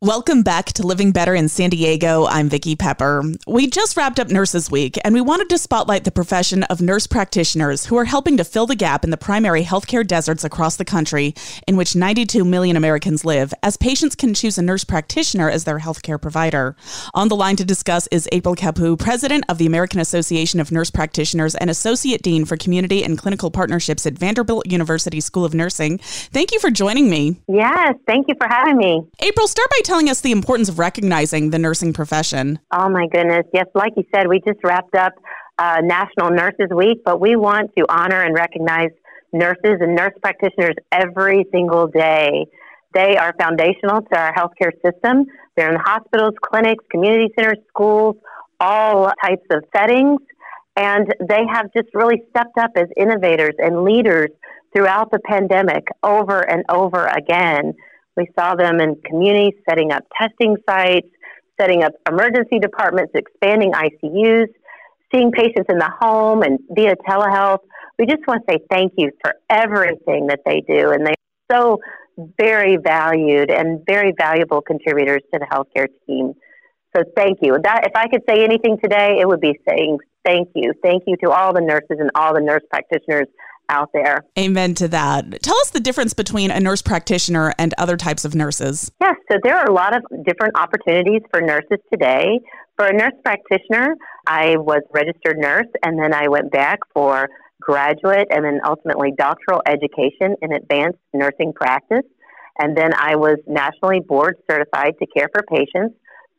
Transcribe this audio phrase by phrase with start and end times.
[0.00, 2.24] Welcome back to Living Better in San Diego.
[2.26, 3.24] I'm Vicki Pepper.
[3.48, 7.08] We just wrapped up Nurses Week and we wanted to spotlight the profession of nurse
[7.08, 10.84] practitioners who are helping to fill the gap in the primary healthcare deserts across the
[10.84, 11.34] country
[11.66, 15.80] in which 92 million Americans live as patients can choose a nurse practitioner as their
[15.80, 16.76] healthcare provider.
[17.12, 20.92] On the line to discuss is April Kapu, president of the American Association of Nurse
[20.92, 25.98] Practitioners and associate dean for community and clinical partnerships at Vanderbilt University School of Nursing.
[25.98, 27.40] Thank you for joining me.
[27.48, 29.02] Yes, thank you for having me.
[29.18, 32.58] April, start by telling us the importance of recognizing the nursing profession.
[32.70, 33.46] Oh, my goodness.
[33.54, 35.14] Yes, like you said, we just wrapped up
[35.58, 38.90] uh, National Nurses Week, but we want to honor and recognize
[39.32, 42.46] nurses and nurse practitioners every single day.
[42.92, 45.24] They are foundational to our healthcare system.
[45.56, 48.16] They're in hospitals, clinics, community centers, schools,
[48.60, 50.20] all types of settings.
[50.76, 54.28] And they have just really stepped up as innovators and leaders
[54.74, 57.72] throughout the pandemic over and over again.
[58.18, 61.06] We saw them in communities setting up testing sites,
[61.58, 64.48] setting up emergency departments, expanding ICUs,
[65.14, 67.60] seeing patients in the home and via telehealth.
[67.96, 70.90] We just want to say thank you for everything that they do.
[70.90, 71.14] And they're
[71.50, 71.78] so
[72.40, 76.34] very valued and very valuable contributors to the healthcare team.
[76.96, 77.56] So thank you.
[77.62, 80.72] That if I could say anything today, it would be saying thank you.
[80.82, 83.28] Thank you to all the nurses and all the nurse practitioners
[83.68, 84.24] out there.
[84.38, 85.42] Amen to that.
[85.42, 88.90] Tell us the difference between a nurse practitioner and other types of nurses.
[89.00, 92.40] Yes, so there are a lot of different opportunities for nurses today.
[92.76, 93.96] For a nurse practitioner,
[94.26, 97.28] I was registered nurse and then I went back for
[97.60, 102.04] graduate and then ultimately doctoral education in advanced nursing practice.
[102.60, 105.94] And then I was nationally board certified to care for patients.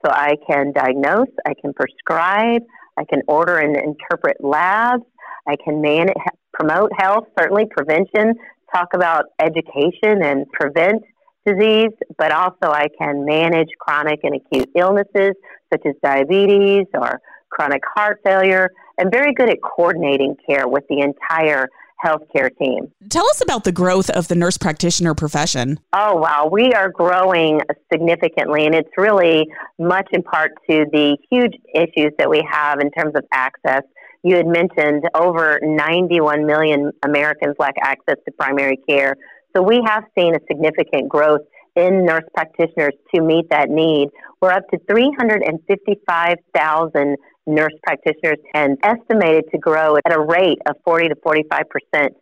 [0.05, 2.61] So I can diagnose, I can prescribe,
[2.97, 5.03] I can order and interpret labs,
[5.45, 6.15] I can manage,
[6.59, 8.33] promote health, certainly prevention,
[8.73, 11.01] talk about education and prevent
[11.45, 15.33] disease, but also I can manage chronic and acute illnesses
[15.71, 20.99] such as diabetes or chronic heart failure, and very good at coordinating care with the
[20.99, 21.67] entire
[22.03, 22.91] healthcare team.
[23.09, 25.79] Tell us about the growth of the nurse practitioner profession.
[25.93, 26.49] Oh, wow.
[26.51, 29.47] We are growing significantly, and it's really
[29.77, 33.81] much in part to the huge issues that we have in terms of access.
[34.23, 39.15] You had mentioned over 91 million Americans lack access to primary care.
[39.55, 41.41] So we have seen a significant growth
[41.75, 44.09] in nurse practitioners to meet that need.
[44.41, 47.15] We're up to 355,000
[47.47, 52.13] nurse practitioners and estimated to grow at a rate of 40 to 45 percent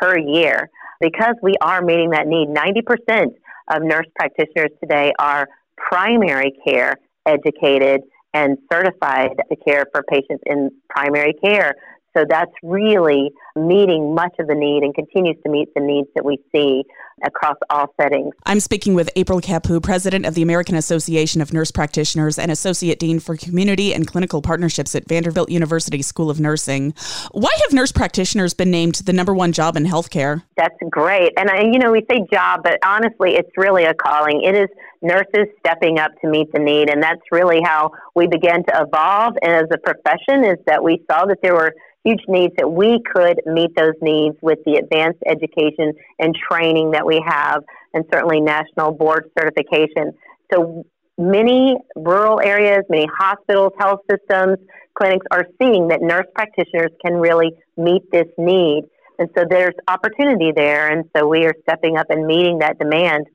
[0.00, 0.70] per year.
[1.00, 3.34] Because we are meeting that need, 90 percent
[3.70, 6.94] of nurse practitioners today are primary care
[7.26, 8.00] educated
[8.36, 11.74] and certified to care for patients in primary care.
[12.14, 16.24] So that's really meeting much of the need and continues to meet the needs that
[16.24, 16.84] we see
[17.24, 18.34] across all settings.
[18.44, 22.98] I'm speaking with April Kapu, president of the American Association of Nurse Practitioners and associate
[22.98, 26.94] dean for community and clinical partnerships at Vanderbilt University School of Nursing.
[27.32, 30.42] Why have nurse practitioners been named the number one job in healthcare?
[30.56, 31.32] That's great.
[31.36, 34.42] And I, you know, we say job, but honestly, it's really a calling.
[34.42, 34.68] It is
[35.02, 39.34] nurses stepping up to meet the need, and that's really how we began to evolve.
[39.42, 41.72] And as a profession, is that we saw that there were
[42.06, 47.04] huge needs that we could meet those needs with the advanced education and training that
[47.06, 47.62] we have,
[47.94, 50.12] and certainly national board certification.
[50.52, 50.84] So
[51.18, 54.58] many rural areas, many hospitals, health systems,
[54.96, 58.84] clinics are seeing that nurse practitioners can really meet this need.
[59.18, 63.26] And so there's opportunity there, and so we are stepping up and meeting that demand.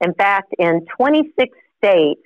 [0.00, 2.20] In fact, in 26 states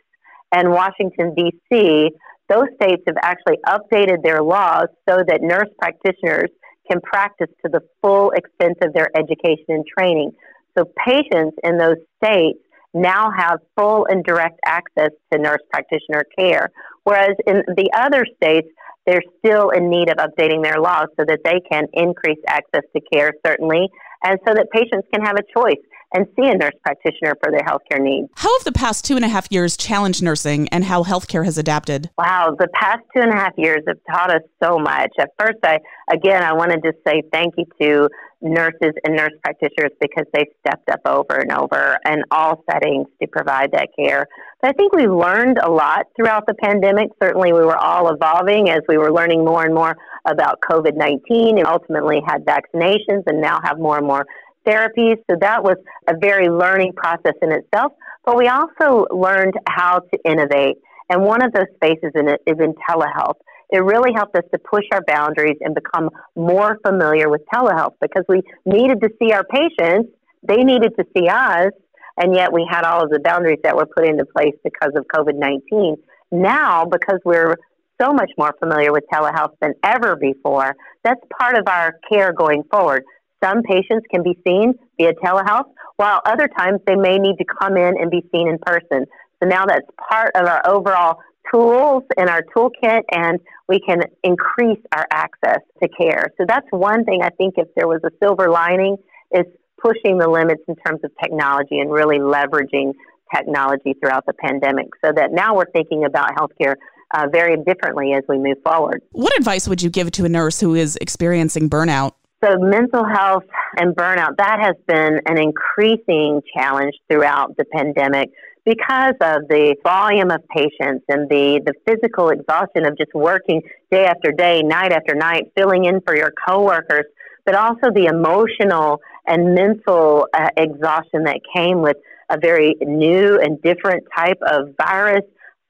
[0.55, 2.11] and Washington, D.C.,
[2.49, 6.51] those states have actually updated their laws so that nurse practitioners
[6.91, 10.33] can practice to the full extent of their education and training.
[10.77, 12.59] So patients in those states
[12.95, 16.71] now have full and direct access to nurse practitioner care.
[17.05, 18.69] Whereas in the other states,
[19.07, 23.03] they're still in need of updating their laws so that they can increase access to
[23.13, 23.89] care, certainly,
[24.23, 25.81] and so that patients can have a choice
[26.15, 28.29] and see a nurse practitioner for their healthcare needs.
[28.37, 31.59] How have the past two and a half years challenged nursing and how healthcare has
[31.59, 32.11] adapted?
[32.19, 35.11] Wow, the past two and a half years have taught us so much.
[35.19, 35.79] At first, I
[36.13, 38.09] again, I wanted to say thank you to
[38.43, 43.29] nurses and nurse practitioners because they stepped up over and over in all settings to
[43.29, 44.27] provide that care.
[44.61, 47.11] But I think we learned a lot throughout the pandemic.
[47.23, 49.97] Certainly, we were all evolving as we were learning more and more
[50.27, 54.27] about COVID 19 and ultimately had vaccinations and now have more and more
[54.67, 55.17] therapies.
[55.31, 55.77] So that was
[56.09, 57.93] a very learning process in itself.
[58.25, 60.77] But we also learned how to innovate.
[61.11, 63.37] And one of those spaces in it is in telehealth.
[63.73, 68.25] It really helped us to push our boundaries and become more familiar with telehealth because
[68.29, 70.11] we needed to see our patients,
[70.47, 71.73] they needed to see us,
[72.19, 75.07] and yet we had all of the boundaries that were put into place because of
[75.07, 75.97] COVID 19.
[76.31, 77.57] Now, because we're
[77.99, 82.65] so much more familiar with telehealth than ever before, that's part of our care going
[82.71, 83.05] forward.
[83.43, 87.79] Some patients can be seen via telehealth, while other times they may need to come
[87.79, 89.07] in and be seen in person.
[89.43, 91.19] So now that's part of our overall
[91.53, 93.39] tools in our toolkit, and
[93.69, 96.29] we can increase our access to care.
[96.39, 98.97] So that's one thing I think if there was a silver lining
[99.35, 99.45] is
[99.81, 102.93] pushing the limits in terms of technology and really leveraging
[103.35, 106.75] technology throughout the pandemic so that now we're thinking about healthcare
[107.15, 109.03] uh, very differently as we move forward.
[109.13, 112.13] What advice would you give to a nurse who is experiencing burnout?
[112.45, 113.45] So, mental health
[113.77, 118.31] and burnout, that has been an increasing challenge throughout the pandemic
[118.65, 123.61] because of the volume of patients and the, the physical exhaustion of just working
[123.91, 127.05] day after day, night after night, filling in for your coworkers,
[127.45, 131.97] but also the emotional and mental uh, exhaustion that came with
[132.31, 135.25] a very new and different type of virus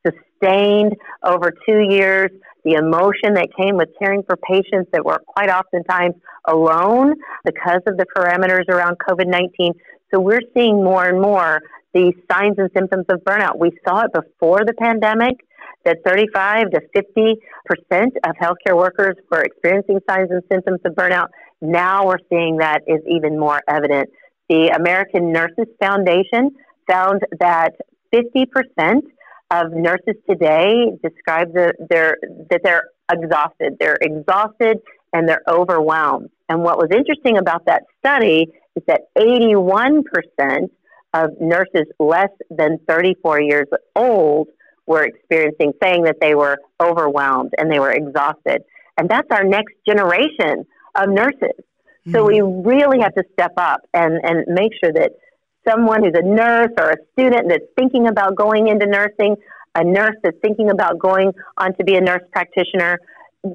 [0.06, 0.92] sustained
[1.24, 2.30] over two years
[2.64, 6.14] the emotion that came with caring for patients that were quite oftentimes
[6.46, 9.72] alone because of the parameters around COVID 19.
[10.12, 11.60] So we're seeing more and more
[11.94, 13.58] these signs and symptoms of burnout.
[13.58, 15.36] We saw it before the pandemic
[15.84, 17.36] that 35 to 50
[17.66, 21.28] percent of healthcare workers were experiencing signs and symptoms of burnout.
[21.60, 24.10] Now we're seeing that is even more evident.
[24.48, 26.50] The American Nurses Foundation
[26.88, 27.74] found that
[28.12, 29.04] 50 percent
[29.50, 32.16] of nurses today describe the, their,
[32.50, 33.76] that they're exhausted.
[33.78, 34.78] They're exhausted
[35.12, 36.30] and they're overwhelmed.
[36.48, 38.46] And what was interesting about that study
[38.76, 40.02] is that 81%
[41.14, 44.48] of nurses less than 34 years old
[44.86, 48.62] were experiencing, saying that they were overwhelmed and they were exhausted.
[48.98, 51.58] And that's our next generation of nurses.
[52.06, 52.12] Mm-hmm.
[52.12, 55.12] So we really have to step up and, and make sure that
[55.68, 59.36] someone who's a nurse or a student that's thinking about going into nursing,
[59.74, 62.98] a nurse that's thinking about going on to be a nurse practitioner,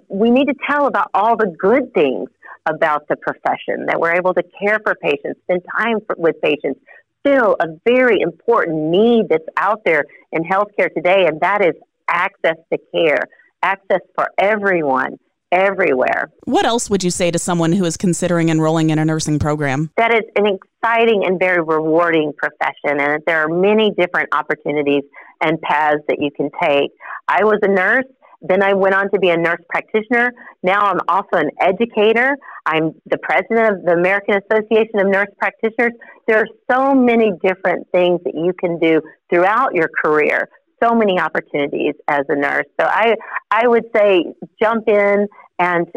[0.07, 2.29] we need to tell about all the good things
[2.69, 6.79] about the profession, that we're able to care for patients, spend time for, with patients,
[7.23, 11.73] fill a very important need that's out there in healthcare today, and that is
[12.09, 13.27] access to care,
[13.63, 15.17] access for everyone
[15.51, 16.29] everywhere.
[16.43, 19.91] What else would you say to someone who is considering enrolling in a nursing program?
[19.97, 25.03] That it's an exciting and very rewarding profession, and that there are many different opportunities
[25.41, 26.91] and paths that you can take.
[27.27, 28.05] I was a nurse.
[28.41, 30.31] Then I went on to be a nurse practitioner.
[30.63, 32.35] Now I'm also an educator.
[32.65, 35.93] I'm the president of the American Association of Nurse Practitioners.
[36.27, 40.49] There are so many different things that you can do throughout your career
[40.83, 42.65] so many opportunities as a nurse.
[42.79, 43.15] So I
[43.49, 44.25] I would say
[44.61, 45.27] jump in
[45.59, 45.87] and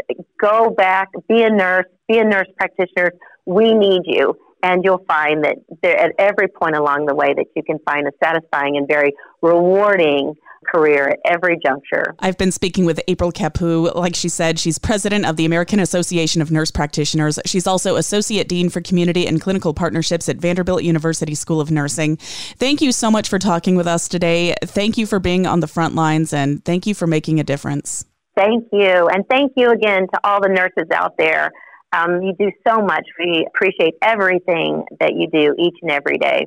[0.40, 3.12] go back, be a nurse, be a nurse practitioner.
[3.46, 4.34] We need you.
[4.62, 8.06] And you'll find that there, at every point along the way that you can find
[8.06, 10.34] a satisfying and very rewarding
[10.70, 12.14] career at every juncture.
[12.18, 13.94] I've been speaking with April Kapu.
[13.94, 17.38] Like she said, she's president of the American Association of Nurse Practitioners.
[17.46, 22.16] She's also associate dean for community and clinical partnerships at Vanderbilt University School of Nursing.
[22.16, 24.54] Thank you so much for talking with us today.
[24.64, 28.04] Thank you for being on the front lines and thank you for making a difference.
[28.36, 29.08] Thank you.
[29.08, 31.50] And thank you again to all the nurses out there.
[31.92, 33.04] Um, you do so much.
[33.18, 36.46] We appreciate everything that you do each and every day.